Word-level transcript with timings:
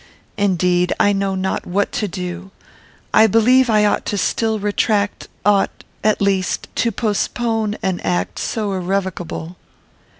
Indeed, 0.35 0.93
I 0.99 1.13
know 1.13 1.35
not 1.35 1.67
what 1.67 1.91
to 1.91 2.07
do. 2.07 2.49
I 3.13 3.27
believe 3.27 3.69
I 3.69 3.85
ought 3.85 4.09
still 4.09 4.57
to 4.57 4.65
retract 4.65 5.27
ought, 5.45 5.83
at 6.03 6.19
least, 6.19 6.67
to 6.77 6.91
postpone 6.91 7.77
an 7.83 7.99
act 7.99 8.39
so 8.39 8.73
irrevocable." 8.73 9.57